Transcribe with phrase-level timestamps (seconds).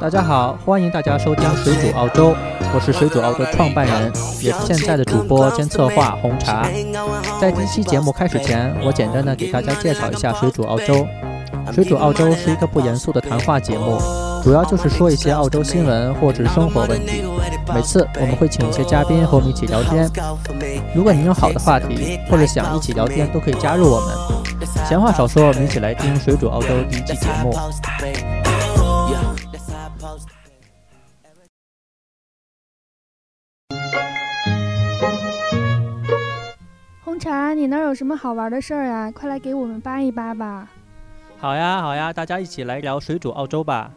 [0.00, 2.36] 大家好，欢迎大家收听水煮澳洲，
[2.72, 6.68] 我是水煮澳洲创办人，也是现在的主播兼策划红茶。
[7.40, 11.04] 在第一期节目开始前，我简单的给大家介绍一下水煮澳洲。
[11.72, 13.98] 水煮澳洲是一个不严肃的谈话节目，
[14.44, 17.24] 主要就是说一些澳洲新闻或者生活问题。
[17.74, 20.08] 每次我们会请一些嘉宾和我们一起聊天。
[20.94, 24.51] 如果你有好的话题或者想一起聊天，都可以加入我们。
[24.88, 27.52] 闲话少说，我们一起来听水煮澳洲第一期节目。
[37.04, 39.10] 红茶，你那儿有什么好玩的事儿啊？
[39.10, 40.68] 快来给我们扒一扒吧！
[41.38, 43.92] 好呀，好呀，大家一起来聊水煮澳洲吧。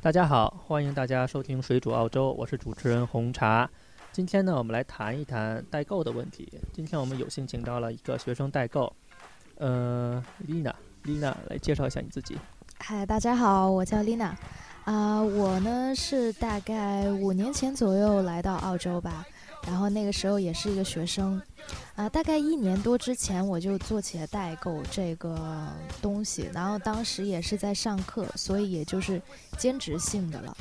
[0.00, 3.68] 大家好，欢迎大家收听水煮澳洲，我是主持人红茶。
[4.12, 6.52] 今天呢，我们来谈一谈代购的问题。
[6.72, 8.92] 今天我们有幸请到了一个学生代购，
[9.56, 12.36] 呃，Lina，Lina 来介绍一下你自己。
[12.78, 14.32] 嗨，大家好，我叫 Lina，
[14.84, 19.24] 啊、我呢是大概五年前左右来到澳洲吧，
[19.64, 21.40] 然后那个时候也是一个学生，
[21.94, 25.68] 啊、大概一年多之前我就做起了代购这个
[26.02, 29.22] 东西，然后当时也是在上课，所以也就是
[29.56, 30.56] 兼职性的了。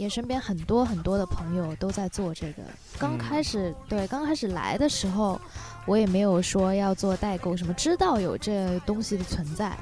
[0.00, 2.62] 也身边很多很多的朋友都在做这个。
[2.98, 5.38] 刚开始、对刚开始来的时候，
[5.84, 9.76] 我也没有说要做代购什么，知道有这东西的存在，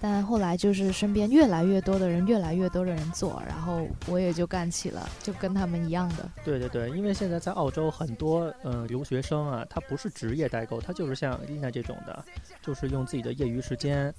[0.00, 6.26] 但后来就是身边越来越多的人，越来越多的人做，然后我也就干起了，就跟他们一样的。
[6.42, 12.24] 对对对，因为现在在澳洲很多呃留学生啊，他不是职业代购，他就是像 Lina 这种的，
[12.62, 14.12] 就是用自己的业余时间，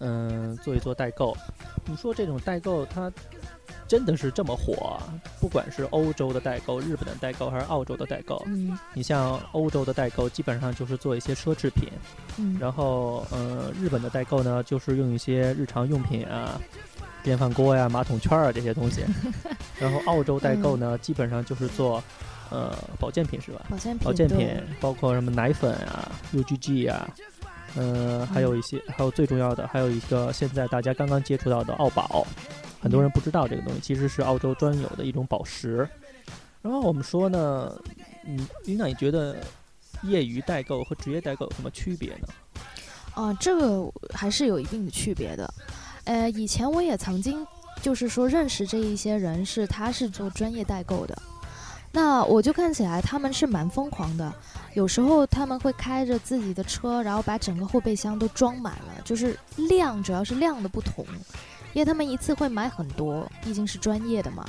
[0.00, 1.34] 嗯、做一做代购。
[1.86, 3.10] 你说这种代购，它
[3.88, 5.02] 真的是这么火啊？
[5.40, 11.88] 不管是欧洲的代购、日本的代购，还是澳洲的代购，嗯你像欧洲的代购，基本上就是做一些奢侈品，
[12.38, 16.60] 嗯，然后呃，日本的代购呢，就是用一些日常用品啊，
[17.22, 19.04] 电饭锅呀、马桶圈儿啊这些东西。
[19.78, 22.02] 然后澳洲代购呢，基本上就是做
[22.50, 23.66] 呃保健品是吧？
[23.68, 27.08] 保健品，保健品包括什么奶粉啊、UGG 啊，
[27.74, 32.26] 呃，还有一些，还有最重要的，还有一个现在大家刚刚接触到的澳宝，
[32.82, 35.88] 很多人不知道这个东西，其实是澳洲专有的一种宝石。
[36.60, 37.72] 然后我们说呢，
[38.26, 39.36] 嗯，领导，你觉得
[40.02, 42.28] 业余代购和职业代购有什么区别呢？
[43.14, 45.54] 啊、这个还是有一定的区别的。
[46.04, 47.46] 呃，以前我也曾经
[47.80, 51.16] 就是说认识这一些人是他是做专业代购的，
[51.92, 54.32] 那我就看起来他们是蛮疯狂的，
[54.74, 61.04] 有时候他们会开着自己的车，然后把整个后备箱都装满了，就是量主要是量的不同，
[61.72, 64.44] 因为他们一次会买很多，毕竟是专业的嘛。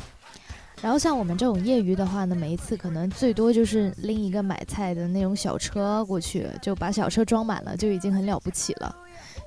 [0.81, 8.93] 然后像我们这种业余的话呢，每一次可能最多就是拎一个买菜的那种小车过去，就把小车装满了，就已经很了不起了。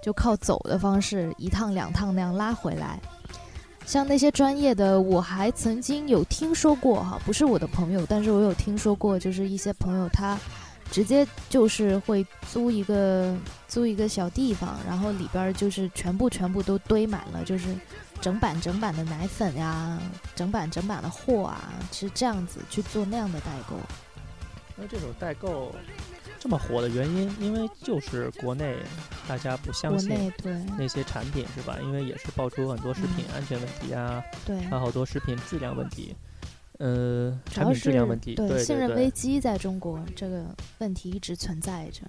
[0.03, 2.99] 就靠走的方式一趟两趟那样拉回来。
[3.85, 10.39] 像那些专业的，我还曾经有听说过哈，不是我的朋友，但是我有听说过，就是一些朋友他
[10.91, 13.37] 直接就是会租一个
[13.69, 17.75] 租一个小地方，然后里边儿就是全部全部都堆满了，就是
[18.21, 19.99] 整板整板的奶粉呀，
[20.35, 23.77] 整板整板的货啊，是这样子去做那样的代购。
[24.79, 25.75] 那这种代购
[26.39, 28.77] 这么火的原因，因为就是国内
[29.27, 31.79] 大家不相国信内对那些产品是吧？
[31.83, 36.15] 因为也是爆出很多食品安全问题啊，对，还有好多食品质量问题，
[36.79, 40.45] 呃，产品主要是质量问题，对信任危机在中国这个
[40.79, 42.03] 问题一直存在着。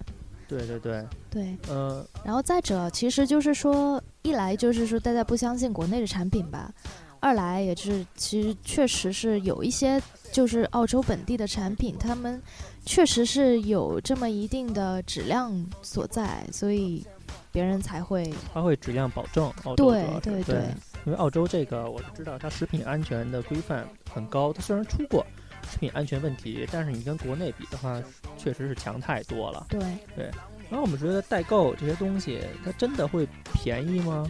[0.47, 6.73] 对对对，对，呃，然后再者，其实就是说，一来就是说大家不相信国内的产品吧，
[7.19, 10.01] 二来也是其实确实是有一些
[10.31, 12.41] 就是澳洲本地的产品，他们
[12.85, 17.05] 确实是有这么一定的质量所在，所以
[17.51, 20.63] 别人才会他会质量保证，澳洲主对对对，
[21.05, 25.25] 因为澳洲这个我就知道它食品安全的规范很高，它虽然出过
[25.69, 28.01] 食品安全问题，但是你跟国内比的话，
[28.37, 29.67] 确实是强太多了。
[29.69, 29.79] 对
[30.15, 30.29] 对。
[30.69, 34.29] 然后我们觉得代购这些东西，它真的会便宜吗？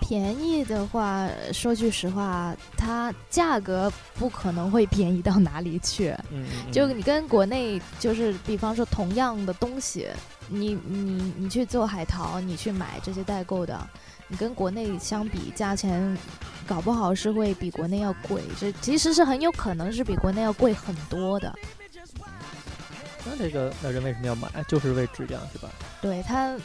[0.00, 6.10] 便宜的话，说句实话，它价格不可能会便宜到哪里去。
[6.30, 10.06] 嗯，嗯就嗯你跟国内，就是比方说同样的东西，
[10.48, 13.84] 你你你去做海淘，你去买这些代购的，
[14.28, 16.16] 你跟国内相比，价钱
[16.66, 21.54] 搞不好是会比国内要贵，这其实是很有可能是比国内要贵很多的。
[23.24, 24.48] 那这个那人为什么要买？
[24.68, 25.68] 就是为质量是吧？
[26.00, 26.56] 对它，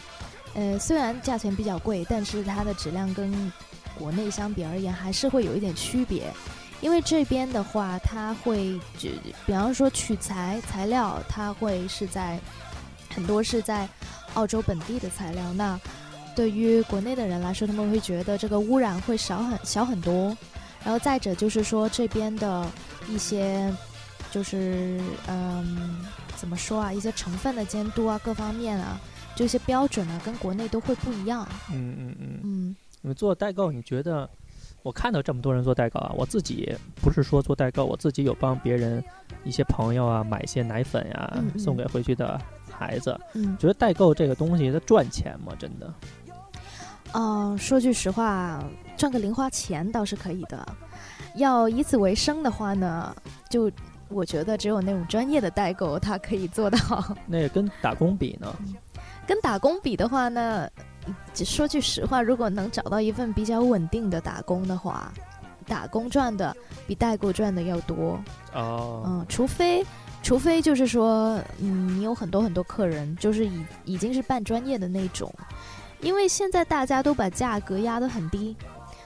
[0.53, 3.51] 呃，虽然价钱比较贵，但是它的质量跟
[3.97, 6.31] 国内相比而言还是会有一点区别。
[6.81, 9.09] 因为这边的话，它会就
[9.45, 12.39] 比方说取材材料，它会是在
[13.13, 13.87] 很多是在
[14.33, 15.53] 澳洲本地的材料。
[15.53, 15.79] 那
[16.35, 20.35] 对于国内的人来说，他们会觉得这个污染会少很小很多。
[20.83, 22.65] 然后再者就是说这边的
[23.07, 23.71] 一些，
[24.31, 25.97] 就是嗯，
[26.35, 26.91] 怎么说啊？
[26.91, 28.99] 一些成分的监督啊，各方面啊，
[29.35, 31.47] 这些标准啊，跟国内都会不一样。
[31.71, 32.39] 嗯嗯嗯。
[32.43, 34.29] 嗯，你们做代购，你觉得？
[34.83, 39.03] 我看到这么多人做代购啊，我自己不是说做代购，我自己有帮别人
[39.43, 43.15] 一些朋友啊买一些奶粉呀，送给回去的孩子。
[43.35, 45.53] 嗯，觉得代购这个东西它赚钱吗？
[45.59, 45.93] 真的？
[47.13, 48.63] 嗯，说句实话，
[48.95, 50.65] 赚个零花钱倒是可以的。
[51.35, 53.15] 要以此为生的话呢，
[53.49, 53.71] 就
[54.09, 56.77] 我觉得只有那种专业的代购，他可以做到。
[57.25, 58.53] 那跟打工比呢？
[59.27, 60.69] 跟打工比的话呢，
[61.35, 65.11] 说句实话，如果能找到一份比较稳定的打工的话，
[65.65, 66.55] 打工赚的
[66.85, 68.19] 比代购赚的要多。
[68.53, 69.03] 哦。
[69.05, 69.85] 嗯，除非，
[70.21, 75.33] 除非就是说，嗯，你有很多很多客人，就是已已经是半专业的那种。
[76.01, 78.55] 因为现在大家都把价格压得很低，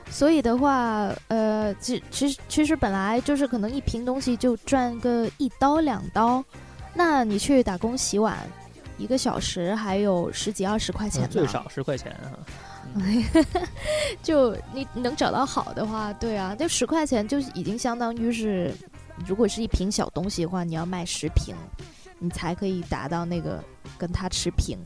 [0.09, 6.44] 所以的话，呃，其其实其实本来就是可能一瓶东西就赚个一刀两刀，
[6.94, 8.38] 那你去打工洗碗，
[8.97, 12.31] 一个小时还有十几二十块钱，最少十块钱啊。
[14.24, 18.74] 就你能找到好的话，对啊，就十块钱就已经相当于是，
[19.27, 21.53] 如果是一瓶小东西的话，你要卖十瓶，
[22.19, 23.62] 你才可以达到那个
[23.98, 24.77] 跟他持平。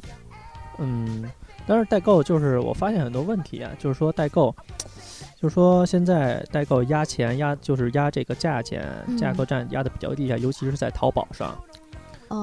[0.79, 1.29] 嗯。
[1.69, 4.55] 但是代购就是我发现很多问题啊，就是说代购，
[5.39, 8.83] 就是说现在代购压钱压就是压这个价钱，
[9.15, 11.55] 价格战压的比较低下，尤其是在淘宝上，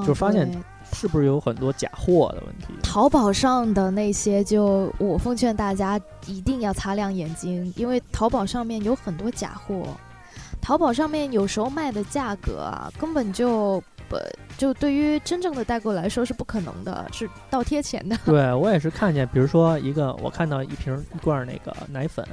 [0.02, 0.48] 就是发现
[0.92, 2.66] 是不是有很多假货的问题？
[2.84, 9.88] 淘宝上的那些，就我奉劝大家一定要擦亮眼睛，因为淘宝上面有很多假货，
[10.60, 13.82] 淘宝上面有时候卖的价格啊，根本就。
[14.08, 14.16] 不，
[14.56, 18.16] 就对于真正的代购来说是不可能的，是倒贴钱的。
[18.24, 22.26] 对我也是看见，比如说一个，我看到一瓶一罐那个奶粉，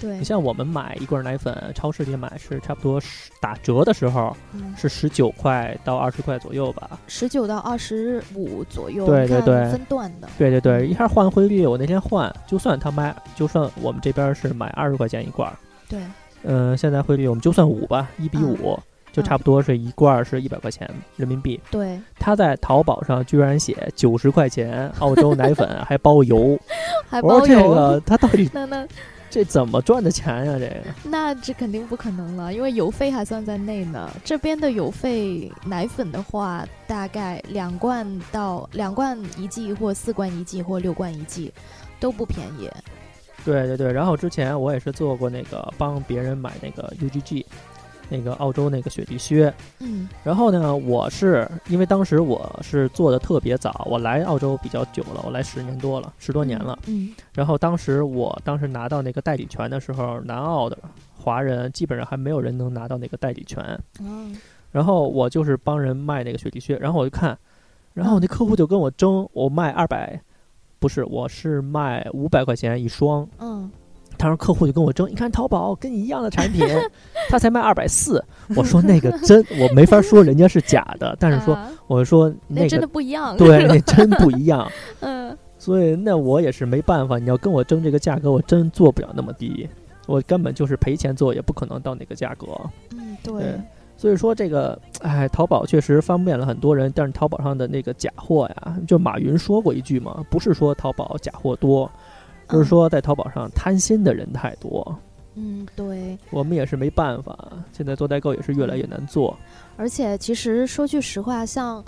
[0.00, 0.18] 对。
[0.18, 4.36] 你像我们买一罐奶粉，超市里买是差不多十打折的时候
[4.76, 15.52] 是十九块到二十块左右吧，十九到二十五左右，对对对，分段的，对对对，一下换汇率，我那天换，就算他卖，就算我们这边是买二十块钱一罐，
[15.88, 16.00] 对，
[16.42, 18.78] 嗯，现在汇率我们就算五吧，一比五。
[19.12, 21.60] 就差不多是一罐是一百块钱人民币。
[21.70, 26.58] 对，他在淘宝上居然写九十块钱澳洲奶粉还包邮，
[27.08, 27.46] 还包邮。
[27.46, 28.88] 这个 他到底那那
[29.30, 30.58] 这怎么赚的钱呀？
[30.58, 34.10] 这个那这肯定不可能了，因为邮费还算在内呢。
[34.22, 41.50] 这边的邮费奶粉的话，大概两罐到两罐一剂或四罐一剂或六罐一剂
[41.98, 42.70] 都不便宜。
[43.44, 47.44] 对对对，然后之前我也是做过那个帮别人买那个 UGG。
[48.12, 60.76] 那个澳洲那个雪地靴，嗯，然后呢，我是因为当时我是做的特别早，我来澳洲比较久了，我来十年多了，十多年了，嗯，然后当时我当时拿到那个代理权的时候，南澳的
[61.16, 64.36] 华人基本上还没有人能拿到那个代理权，嗯，
[64.70, 67.38] 然后我就是帮人卖那个雪地靴，然后我就看，
[67.94, 70.20] 然后那客户就跟我争，我卖二百，
[70.78, 73.70] 不是，我是卖五百块钱一双，嗯。
[74.22, 76.64] 当时客户就跟我争，你看淘宝跟你一样的产品，
[77.28, 78.24] 他才卖二百四。
[78.54, 81.58] 我说那个真，我没法说人家是假的，但是说
[81.88, 84.70] 我说那个真的不一样，对，那真不一样。
[85.00, 89.68] 嗯，所以那我也是没办法，你要跟我争这个价格，我真做不了那么低，
[90.06, 92.46] 我根本就是赔钱做，也不可能到那个价格。
[92.92, 93.60] 嗯，对。
[93.96, 101.90] 所以说这个，哎，淘宝确实方便了很多人，但是淘宝上的那个假货呀，就马云说过一句嘛，不是说淘宝假货多。
[102.52, 104.96] 就是说，在淘宝上贪心的人太多。
[105.34, 107.34] 嗯，对，我们也是没办法。
[107.72, 109.34] 现在做代购也是越来越难做。
[109.78, 111.82] 而且，其实说句实话，像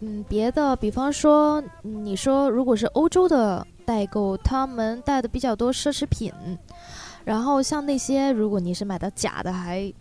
[0.00, 6.32] 嗯别的，比方说，你说如果是欧洲的代购，他们带的比较多奢侈品，
[7.22, 9.92] 然后像那些，如果你是买到假的，还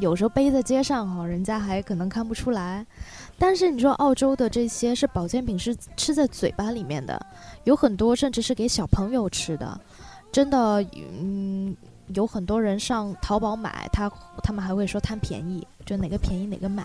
[0.00, 2.84] 有时候背在街上哈，人家还可能看不出来。
[3.38, 7.20] 但是你说澳洲的这些是保健品，是吃在嘴巴里面的，
[7.64, 9.80] 有很多甚至是给小朋友吃的，
[10.30, 10.80] 真的，
[11.20, 11.76] 嗯，
[12.08, 14.10] 有很多人上淘宝买，他
[14.42, 16.84] 他们还会说贪便宜，就哪个便宜哪个买。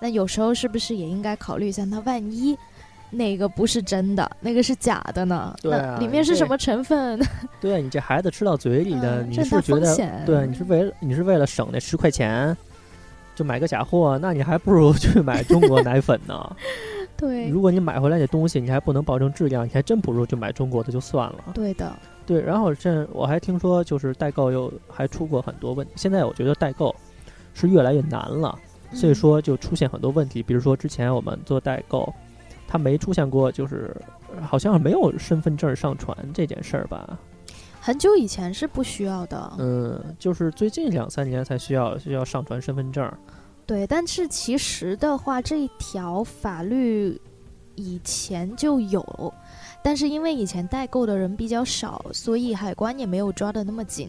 [0.00, 2.56] 那有时候是不是也应该考虑一下，那万一
[3.10, 5.54] 那个不是真的，那个是假的呢？
[5.60, 7.20] 对啊，里面是什么成分？
[7.60, 12.56] 对你这孩子吃到嘴里的，你是觉得对，你是为了你是为了省那十块钱。
[13.34, 16.56] 就买个假货，那你还不如去买中国奶粉呢。
[17.16, 21.44] 对，如果你买回来的东西，你还不能保证质量，你还真不如就买中国的就算了。
[21.54, 22.40] 对的，对。
[22.42, 25.92] 然后这我还听说，就是代购又还出过很多问题。
[25.94, 26.94] 现在我觉得代购
[27.54, 28.58] 是越来越难了，
[28.92, 30.42] 所以说就出现很多问题。
[30.42, 32.12] 比如说之前我们做代购，
[32.66, 33.94] 它没出现过，就是
[34.42, 37.16] 好像没有身份证上传这件事儿吧？
[37.84, 43.12] 很久以前是不需要的，嗯，就是最近两三年才需要需要上传身份证。
[43.66, 47.20] 对，但是其实的话，这一条法律
[47.74, 49.34] 以前就有，
[49.82, 54.08] 但是因为以前代购的人比较少，所以海关也没有抓得那么紧。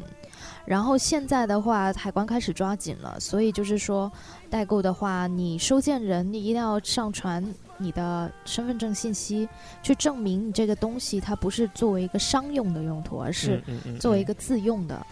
[0.65, 4.11] 然后现在的话，海关开始抓紧了，所以就是说，
[4.49, 7.45] 代购的话，你收件人你一定要上传
[7.77, 9.47] 你的身份证信息，
[9.83, 13.61] 去证明你这个东西它不是作为一个商用的用途，而是
[13.99, 15.05] 作为一个自用的。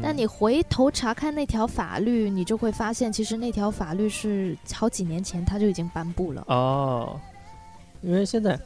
[0.00, 6.44] 但你回头查看那条法律，你就会发现，其实那条法律是好几年前它就已经颁布了。
[6.46, 7.20] 哦，
[8.02, 8.56] 因为现在。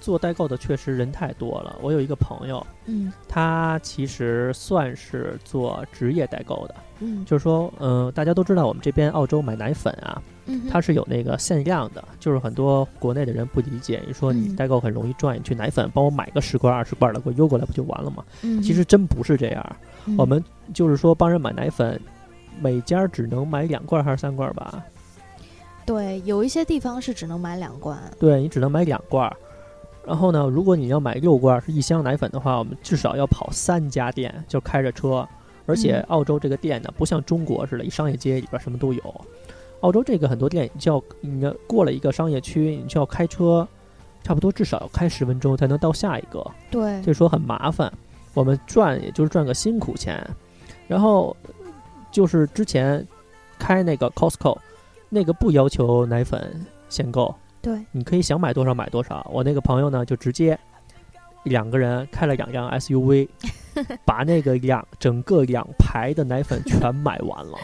[0.00, 1.76] 做代购的确实人太多了。
[1.82, 18.24] 我有一个朋友，嗯，他其实算是做职业代购的，嗯，就是说，嗯，大家都知道我们这边澳洲买奶粉啊，嗯，它是有那个限量的，就是很多国内的人不理解，你说你代购很容易赚，你去奶粉帮我买个十罐二十罐的，给我邮过来不就完了吗？
[18.42, 19.76] 嗯，其实真不是这样，
[20.16, 22.00] 我们就是说帮人买奶粉，
[22.60, 24.84] 每家只能买两罐还是三罐吧？
[25.84, 29.32] 对，有一些地方是只能买两罐，对你只能买两罐。
[30.06, 35.26] 然后呢，如果你要买六罐是一箱奶粉的话，我们至少要跑三家店，就开着车。
[35.66, 39.02] 而且澳洲这个店呢，不像中国似的，一商业街里边什么都有。
[39.80, 43.66] 澳洲这个很多店，你就要你要过了一个商业区，你就要开车，
[44.22, 46.44] 差不多至少要开十分钟才能到下一个。
[46.70, 47.92] 对，所以说很麻烦。
[48.32, 50.24] 我们赚也就是赚个辛苦钱。
[50.86, 51.36] 然后
[52.12, 53.04] 就是之前
[53.58, 54.56] 开那个 Costco，
[55.08, 57.34] 那个不要求奶粉限购。
[57.66, 59.28] 对，你可以想买多少买多少。
[59.28, 60.56] 我那个朋友呢，就直接
[61.42, 63.28] 两个人开了两辆 SUV，
[64.06, 67.58] 把那个两整个两排的奶粉全买完了。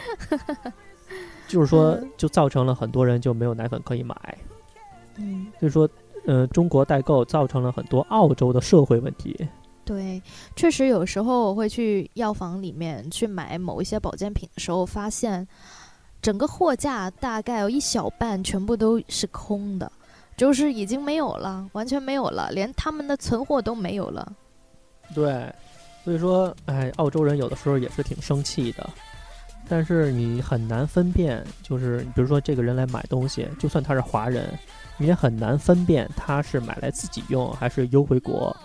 [1.47, 4.13] 就是说，就造成了很多人就没有奶粉可以买。
[5.15, 5.87] 嗯，所以说，
[6.25, 9.47] 呃，中国代购造成了很多澳洲的社会问题。
[9.85, 10.21] 对，
[10.53, 15.47] 确实有时候我会去药房里面去买某一些保健品的时候，发现。
[16.23, 19.91] 整个货架大概有一小半全部都是空的，
[20.37, 24.31] 就是已经没有了，完全没有了，连他们的存货都没有了。
[25.13, 25.53] 对，
[26.05, 28.89] 所以说，哎，澳洲人有的时候也是挺生气的，
[29.67, 34.57] 但是你很难分辨，就是比如说这个人来买东西，就算他是华人，
[34.97, 38.55] 你也很难分辨他是买来自己用还是邮回国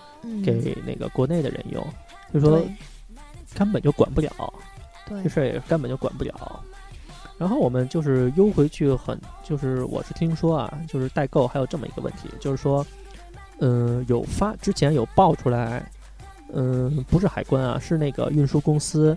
[0.45, 1.85] 给那个国内的人用，
[2.33, 2.63] 就说
[3.57, 4.31] 根本就管不了，
[5.09, 6.63] 这事儿也根本就管不了。
[7.39, 12.85] 然后我们就是邮回去很，就是我是听说啊，就是代购还有这么一个问题，就是说，
[13.61, 15.89] 嗯，有发之前有爆出来，
[16.53, 19.17] 嗯，不是海关啊，是那个运输公司，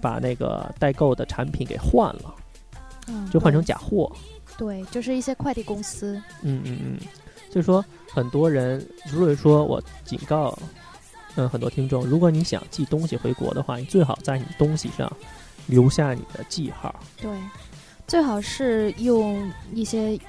[0.00, 2.34] 把那个代购的产品给换了，
[3.32, 4.10] 就换成假货。
[4.56, 6.14] 对，就是一些快递公司。
[6.42, 6.98] 嗯嗯嗯，
[7.50, 8.80] 所以说很多人，
[9.10, 10.56] 如果说我警告，
[11.34, 15.12] 嗯，很多听众，如果你想寄东西回国的话，你最好在你东西上。
[15.66, 17.30] 留下你的记号，对，
[18.06, 20.20] 最好是用一些油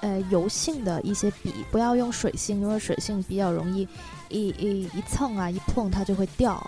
[0.00, 3.88] 呃油性的一些笔，不要用水性，因为水性比较容易
[4.28, 6.62] 一一一蹭啊一碰它就会掉。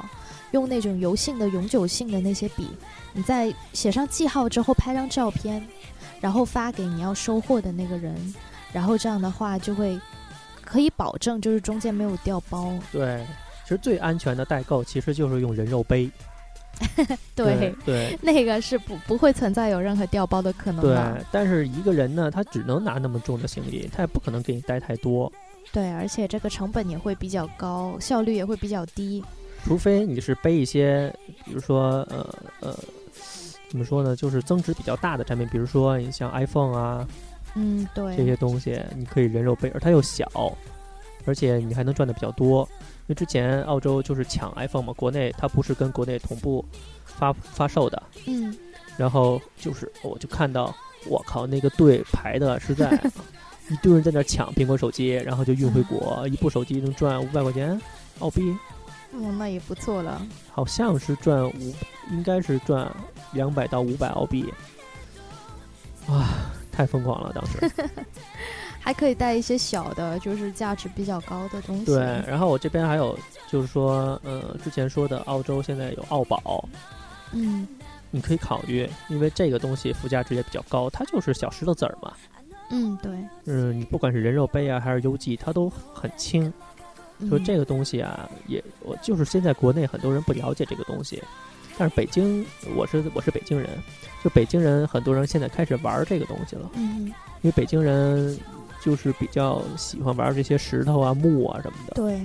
[0.53, 2.71] 用那种油性的永久性的那些笔，
[3.13, 5.61] 你在写上记号之后拍张照片，
[6.21, 8.15] 然后发给你要收货的那个人，
[8.73, 10.01] 然后这样的话就会
[10.65, 12.73] 可以保证就是中间没有掉包。
[12.93, 13.27] 对，
[13.65, 16.09] 其实最安全的代购其实就是用人肉背。
[17.35, 21.15] 对 对， 那个是不不会存在有任何掉包的可能的。
[21.15, 25.31] 对，但是一个人呢，他只能拿那么重的行李，他也不可能给你带太多。
[25.73, 29.25] 对，而且这个成本也会比较高，效率也会比较低。
[29.65, 31.13] 除非你是背一些，
[31.45, 32.79] 比如说呃呃，
[33.71, 37.09] 怎么说呢，就是增值比较大的产品，比如说你像 iPhone 啊，
[37.55, 40.29] 嗯，对，这些东西你可以人肉背，而它又小，
[41.25, 42.69] 而且你还能赚的比较多。
[43.07, 46.65] 因为之前澳洲就是抢 iPhone 嘛，国内它不是跟国内同步
[47.05, 48.57] 发发售的，嗯，
[48.97, 50.75] 然后就是我就看到，
[51.07, 52.99] 我靠，那个队排的是在，
[53.69, 57.79] 一堆人在那抢苹果手机，然后就运回国，一部手机能赚五百块钱
[58.21, 58.57] 澳币，
[59.13, 61.75] 哦，那也不错了，好像是赚五，
[62.11, 62.91] 应该是赚
[63.33, 64.51] 两百到五百澳币，
[66.09, 66.27] 哇，
[66.73, 67.59] 太疯狂了当时。
[68.85, 71.87] 还可以带一些小的，就是价值比较高的东西。
[71.87, 73.19] 对，然后我这边还有，
[73.51, 76.69] 就是说，呃，之前说的澳洲现在有澳宝，
[77.33, 77.67] 嗯，
[78.11, 82.13] 你可以考虑，因为这个东西附加值也比较高，它就是小石头子儿嘛。
[82.69, 83.11] 嗯，对。
[83.47, 86.53] 嗯，你不管是人肉杯啊，还是邮寄，它都很轻。
[87.31, 91.23] 就这个东西啊，也我就是现在国内很多人不了解这个东西，
[91.79, 92.45] 但是北京，
[92.77, 93.67] 我是我是北京人，
[94.23, 96.71] 就北京人很多人现在开始玩这个东西了。
[96.75, 97.07] 嗯，
[97.41, 98.39] 因为北京人。
[98.85, 101.95] 就是比较喜欢玩这些石头啊、木啊什么的。
[101.95, 102.21] 对，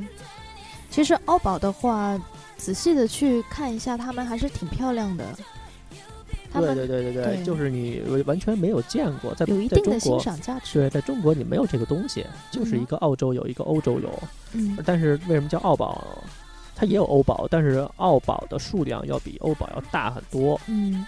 [0.90, 2.20] 其实澳宝的话，
[2.58, 5.26] 仔细的去看一下，他们还是挺漂亮的。
[6.52, 10.80] 对对对对对，对就是你完全没有见过，在有一定的欣国，赏价值。
[10.80, 14.12] 对，在中国你没有这个东西，就是一嗯个澳洲有，一个欧洲有。
[14.52, 16.04] 嗯，但是为什么叫澳宝？
[16.76, 21.06] 它也有欧宝，但是澳宝的数量要比欧宝要大很多，嗯，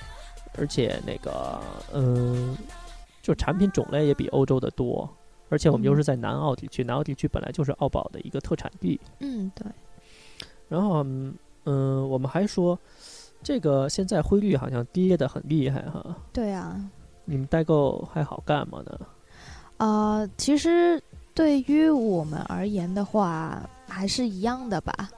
[0.58, 1.60] 而且那个
[1.91, 2.55] 嗯，
[3.22, 5.10] 就产品种类也比欧洲的多。
[5.51, 9.00] 而且我们又是在南澳地区，南澳地区本来就是澳宝的一个特产地。
[9.20, 9.67] 嗯，对，
[10.70, 12.79] 然后嗯，嗯我们还说，
[13.43, 16.15] 这个现在汇率好像跌得很厉害哈。
[16.31, 16.81] 对啊。
[17.25, 19.00] 你们代购还好干吗呢？
[19.77, 21.01] 呃，其实
[21.36, 25.10] 对于我们而言的话，还是一样的吧，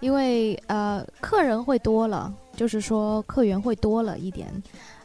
[0.00, 4.50] 因为呃，客人会多了，就是说客源会多了一点。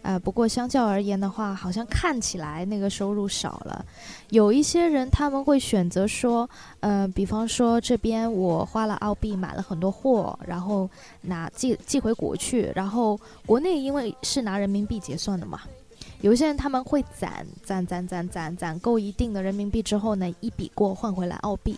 [0.01, 3.85] 呃，不过相较而言的话，好像看起来那个收入少了。
[4.29, 10.89] 有一些人他们会选择说，呃，比方说这边我花了澳币买了很多货，然后
[11.21, 15.61] 拿寄寄回国去，然后国内因为是拿人民币结算的嘛，
[16.21, 21.77] 有一些人他们会攒攒攒攒攒攒够一定的人民币之后呢，一笔过换回来澳币。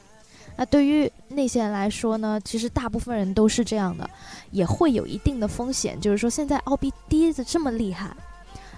[0.55, 4.07] 那对于那些人来说呢，其实大部分人都是这样的，
[4.51, 8.15] 也会有一定的风险，就是说现在澳币跌的这么厉害。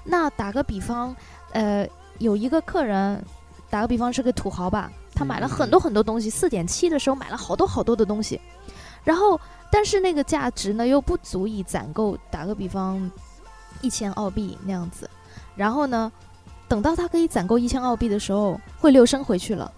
[0.03, 1.15] 那打个比方，
[1.51, 1.87] 呃，
[2.19, 3.23] 有一个客人，
[3.69, 8.39] 打个比方是个土豪吧，他买了很多很多东西，四点七的时候买了好多好多的东西，
[9.03, 9.39] 然后
[9.69, 13.11] 但是那个价值呢又不足以攒够，打个比方，
[13.81, 15.09] 一千澳币那样子。
[15.55, 16.11] 然后呢，
[16.69, 19.71] 等到他可以攒够一千澳币的时候，汇率又升回去了。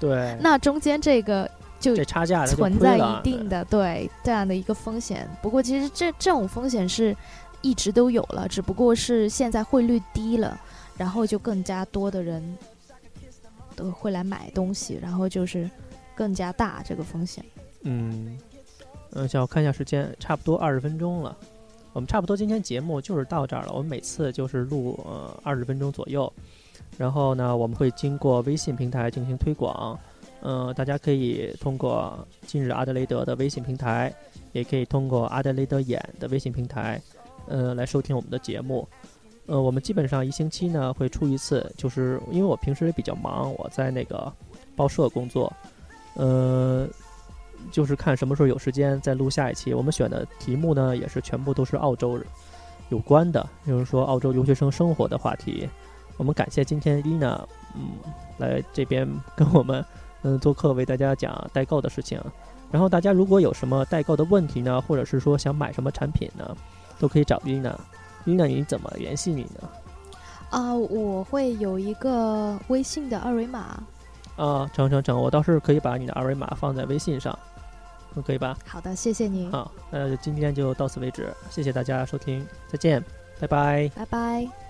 [0.00, 1.50] 对，那中间这个
[1.80, 5.28] 就这差价存在一定的对这样的一个风险。
[5.42, 7.16] 不过其实这这种风险是
[7.62, 10.58] 一直都有了，只不过是现在汇率低了，
[10.96, 12.42] 然后就更加多的人
[13.74, 15.68] 都会来买东西，然后就是
[16.14, 17.44] 更加大这个风险。
[17.82, 18.38] 嗯，
[19.12, 21.36] 嗯，想我看一下时间，差不多二十分钟了。
[21.92, 23.72] 我们差不多今天节目就是到这儿了。
[23.72, 26.32] 我们每次就是录呃二十分钟左右，
[26.98, 29.98] 然后呢，我们会经过微信平台进行推广。
[30.40, 34.14] 嗯、大家可以通过今日阿德雷德的微信平台，
[34.52, 37.00] 也可以通过阿德雷德眼的微信平台，
[37.48, 38.86] 呃，来收听我们的节目。
[39.46, 44.32] 呃，我们基本上一星期呢会出一次，就是因为我平时也比较忙，我在那个
[44.76, 45.52] 报社工作，
[46.14, 46.86] 呃，
[47.72, 49.74] 就是看什么时候有时间再录下一期。
[49.74, 52.16] 我们选的题目呢，也是全部都是澳洲
[52.90, 55.68] 有关的，比如说澳洲留学生生活的话题。
[56.18, 57.42] 我们感谢今天丽娜，
[57.74, 57.92] 嗯，
[58.36, 59.82] 来这边跟我们
[60.22, 62.20] 嗯做客，为大家讲代购的事情。
[62.70, 66.54] 然后大家如果有什么代购的问题呢，或者是说想买什么产品呢，
[66.98, 67.74] 都可以找丽娜。
[68.24, 69.68] 丽娜，你怎么联系你呢？
[70.50, 73.82] 啊、我会有一个微信的二维码。
[74.36, 77.36] 啊，成成成，我倒是可以把你的二维码放在微信上，
[78.14, 78.56] 嗯可以吧？
[78.66, 83.02] 好的，谢谢你，好，那今天就到此为止，谢谢大家收听，再见，
[83.40, 83.90] 拜拜。
[83.94, 84.67] 拜拜。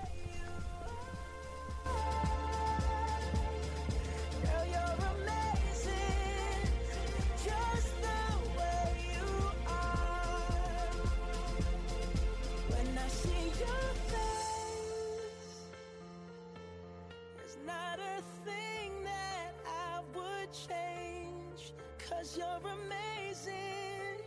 [22.19, 24.19] Cause you're amazing,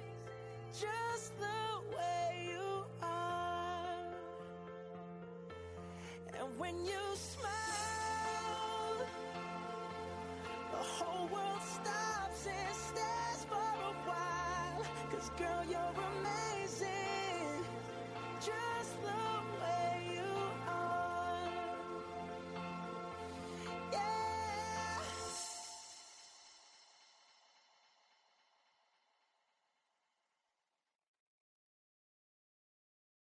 [0.72, 4.07] just the way you are.
[6.38, 7.50] And when you smile,
[10.70, 14.87] the whole world stops and stares for a while.
[15.11, 17.66] Cause girl, you're amazing,
[18.40, 20.21] just the way you